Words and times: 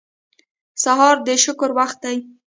سهار 0.83 1.15
د 1.27 1.27
شکر 1.43 1.69
وخت 1.77 1.97
دی. 2.05 2.17